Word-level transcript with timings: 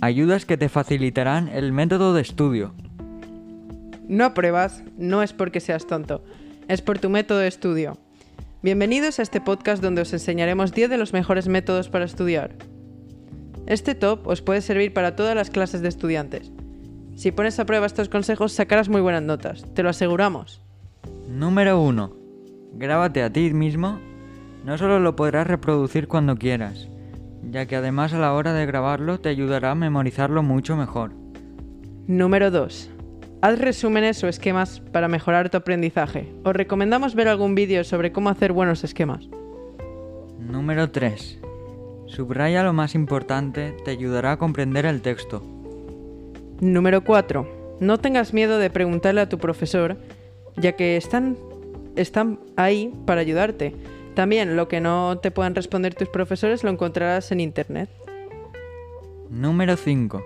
ayudas 0.00 0.46
que 0.46 0.56
te 0.56 0.68
facilitarán 0.68 1.48
el 1.48 1.72
método 1.72 2.14
de 2.14 2.22
estudio. 2.22 2.74
No 4.08 4.24
apruebas, 4.24 4.82
no 4.96 5.22
es 5.22 5.32
porque 5.32 5.60
seas 5.60 5.86
tonto, 5.86 6.24
es 6.68 6.80
por 6.80 6.98
tu 6.98 7.10
método 7.10 7.38
de 7.38 7.48
estudio. 7.48 7.98
Bienvenidos 8.62 9.18
a 9.18 9.22
este 9.22 9.40
podcast 9.40 9.82
donde 9.82 10.02
os 10.02 10.12
enseñaremos 10.12 10.72
10 10.72 10.90
de 10.90 10.96
los 10.96 11.12
mejores 11.12 11.48
métodos 11.48 11.88
para 11.88 12.06
estudiar. 12.06 12.56
Este 13.66 13.94
top 13.94 14.26
os 14.26 14.42
puede 14.42 14.62
servir 14.62 14.92
para 14.92 15.16
todas 15.16 15.34
las 15.34 15.50
clases 15.50 15.82
de 15.82 15.88
estudiantes. 15.88 16.50
Si 17.14 17.30
pones 17.30 17.60
a 17.60 17.66
prueba 17.66 17.86
estos 17.86 18.08
consejos 18.08 18.52
sacarás 18.52 18.88
muy 18.88 19.00
buenas 19.00 19.22
notas, 19.22 19.64
te 19.74 19.82
lo 19.82 19.90
aseguramos. 19.90 20.62
Número 21.28 21.80
1. 21.80 22.16
Grábate 22.74 23.22
a 23.22 23.30
ti 23.30 23.52
mismo. 23.52 24.00
No 24.64 24.76
solo 24.76 24.98
lo 24.98 25.16
podrás 25.16 25.46
reproducir 25.46 26.08
cuando 26.08 26.36
quieras, 26.36 26.88
ya 27.42 27.66
que 27.66 27.76
además 27.76 28.12
a 28.12 28.18
la 28.18 28.32
hora 28.32 28.52
de 28.52 28.66
grabarlo 28.66 29.20
te 29.20 29.28
ayudará 29.28 29.72
a 29.72 29.74
memorizarlo 29.74 30.42
mucho 30.42 30.76
mejor. 30.76 31.12
Número 32.06 32.50
2. 32.50 32.90
Haz 33.42 33.58
resúmenes 33.58 34.22
o 34.22 34.28
esquemas 34.28 34.80
para 34.92 35.08
mejorar 35.08 35.48
tu 35.48 35.56
aprendizaje. 35.56 36.32
Os 36.44 36.54
recomendamos 36.54 37.14
ver 37.14 37.28
algún 37.28 37.54
vídeo 37.54 37.84
sobre 37.84 38.12
cómo 38.12 38.28
hacer 38.28 38.52
buenos 38.52 38.84
esquemas. 38.84 39.28
Número 40.38 40.90
3. 40.90 41.38
Subraya 42.06 42.64
lo 42.64 42.72
más 42.72 42.94
importante, 42.94 43.74
te 43.84 43.92
ayudará 43.92 44.32
a 44.32 44.36
comprender 44.36 44.84
el 44.84 45.00
texto. 45.00 45.42
Número 46.60 47.04
4. 47.04 47.78
No 47.80 47.98
tengas 47.98 48.34
miedo 48.34 48.58
de 48.58 48.68
preguntarle 48.68 49.22
a 49.22 49.28
tu 49.28 49.38
profesor, 49.38 49.96
ya 50.56 50.72
que 50.72 50.96
están, 50.96 51.38
están 51.96 52.40
ahí 52.56 52.92
para 53.06 53.22
ayudarte. 53.22 53.74
También 54.14 54.56
lo 54.56 54.68
que 54.68 54.80
no 54.80 55.18
te 55.18 55.30
puedan 55.30 55.54
responder 55.54 55.94
tus 55.94 56.08
profesores 56.08 56.64
lo 56.64 56.70
encontrarás 56.70 57.30
en 57.32 57.40
internet. 57.40 57.88
Número 59.30 59.76
5. 59.76 60.22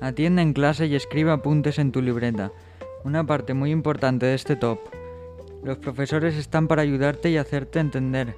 Atiende 0.00 0.42
en 0.42 0.52
clase 0.52 0.86
y 0.86 0.94
escribe 0.94 1.30
apuntes 1.30 1.78
en 1.78 1.92
tu 1.92 2.02
libreta. 2.02 2.52
Una 3.04 3.24
parte 3.24 3.54
muy 3.54 3.70
importante 3.70 4.26
de 4.26 4.34
este 4.34 4.56
top. 4.56 4.78
Los 5.62 5.78
profesores 5.78 6.36
están 6.36 6.68
para 6.68 6.82
ayudarte 6.82 7.30
y 7.30 7.36
hacerte 7.36 7.78
entender. 7.78 8.34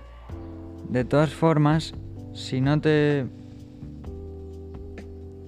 De 0.89 1.05
todas 1.05 1.31
formas, 1.31 1.95
si 2.35 2.61
no 2.61 2.81
te 2.81 3.27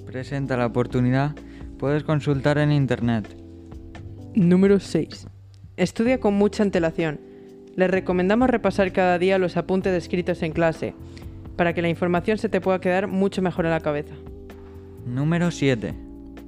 presenta 0.06 0.56
la 0.56 0.66
oportunidad, 0.66 1.34
puedes 1.78 2.04
consultar 2.04 2.58
en 2.58 2.72
internet. 2.72 3.36
Número 4.34 4.80
6. 4.80 5.26
Estudia 5.76 6.20
con 6.20 6.34
mucha 6.34 6.62
antelación. 6.62 7.31
Les 7.76 7.90
recomendamos 7.90 8.50
repasar 8.50 8.92
cada 8.92 9.18
día 9.18 9.38
los 9.38 9.56
apuntes 9.56 9.94
escritos 9.94 10.42
en 10.42 10.52
clase, 10.52 10.94
para 11.56 11.72
que 11.72 11.82
la 11.82 11.88
información 11.88 12.38
se 12.38 12.48
te 12.48 12.60
pueda 12.60 12.80
quedar 12.80 13.08
mucho 13.08 13.40
mejor 13.42 13.64
en 13.64 13.70
la 13.70 13.80
cabeza. 13.80 14.14
Número 15.06 15.50
7. 15.50 15.94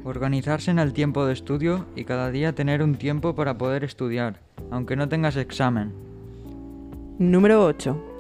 Organizarse 0.05 0.71
en 0.71 0.79
el 0.79 0.93
tiempo 0.93 1.25
de 1.25 1.33
estudio 1.33 1.87
y 1.97 2.05
cada 2.05 2.31
día 2.31 2.55
tener 2.55 2.83
un 2.83 2.97
tiempo 2.97 3.35
para 3.35 3.57
poder 3.57 3.85
estudiar, 3.85 4.41
aunque 4.71 4.97
no 4.97 5.09
tengas 5.09 5.37
examen. 5.37 5.93
Número 7.19 7.65
8. 7.65 8.11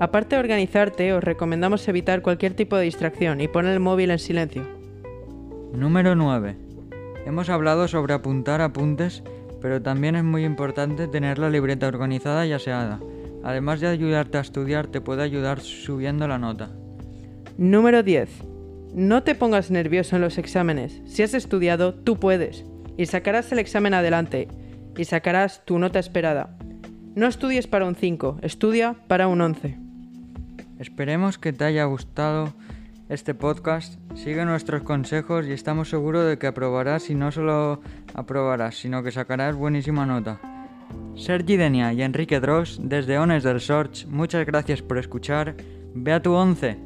Aparte 0.00 0.36
de 0.36 0.40
organizarte, 0.40 1.12
os 1.12 1.22
recomendamos 1.24 1.86
evitar 1.88 2.22
cualquier 2.22 2.54
tipo 2.54 2.76
de 2.76 2.84
distracción 2.84 3.40
y 3.40 3.48
poner 3.48 3.72
el 3.72 3.80
móvil 3.80 4.10
en 4.10 4.18
silencio. 4.18 4.62
Número 5.74 6.14
9. 6.14 6.56
Hemos 7.26 7.50
hablado 7.50 7.88
sobre 7.88 8.14
apuntar 8.14 8.60
apuntes, 8.60 9.22
pero 9.60 9.82
también 9.82 10.16
es 10.16 10.24
muy 10.24 10.44
importante 10.44 11.08
tener 11.08 11.38
la 11.38 11.50
libreta 11.50 11.88
organizada 11.88 12.46
y 12.46 12.52
aseada. 12.52 13.00
Además 13.42 13.80
de 13.80 13.88
ayudarte 13.88 14.38
a 14.38 14.42
estudiar, 14.42 14.88
te 14.88 15.00
puede 15.00 15.22
ayudar 15.22 15.60
subiendo 15.60 16.26
la 16.26 16.38
nota. 16.38 16.70
Número 17.58 18.02
10. 18.02 18.28
No 18.94 19.22
te 19.22 19.34
pongas 19.34 19.70
nervioso 19.70 20.16
en 20.16 20.22
los 20.22 20.38
exámenes. 20.38 21.00
Si 21.06 21.22
has 21.22 21.34
estudiado, 21.34 21.94
tú 21.94 22.18
puedes. 22.18 22.64
Y 22.96 23.06
sacarás 23.06 23.52
el 23.52 23.58
examen 23.58 23.94
adelante. 23.94 24.48
Y 24.96 25.04
sacarás 25.04 25.64
tu 25.64 25.78
nota 25.78 25.98
esperada. 25.98 26.56
No 27.14 27.26
estudies 27.26 27.66
para 27.66 27.86
un 27.86 27.94
5, 27.94 28.40
estudia 28.42 28.96
para 29.06 29.28
un 29.28 29.40
11. 29.40 29.78
Esperemos 30.78 31.38
que 31.38 31.52
te 31.52 31.64
haya 31.64 31.84
gustado 31.84 32.52
este 33.08 33.34
podcast. 33.34 33.98
Sigue 34.14 34.44
nuestros 34.44 34.82
consejos 34.82 35.46
y 35.46 35.52
estamos 35.52 35.90
seguros 35.90 36.26
de 36.26 36.38
que 36.38 36.46
aprobarás 36.46 37.10
y 37.10 37.14
no 37.14 37.32
solo 37.32 37.80
aprobarás, 38.14 38.76
sino 38.76 39.02
que 39.02 39.12
sacarás 39.12 39.54
buenísima 39.56 40.06
nota. 40.06 40.40
Sergi 41.16 41.56
Denia 41.56 41.92
y 41.92 42.02
Enrique 42.02 42.40
Dross 42.40 42.78
desde 42.82 43.18
Ones 43.18 43.42
del 43.42 43.60
Sorch, 43.60 44.06
muchas 44.06 44.44
gracias 44.46 44.82
por 44.82 44.98
escuchar. 44.98 45.56
Ve 45.94 46.12
a 46.12 46.22
tu 46.22 46.32
11. 46.32 46.85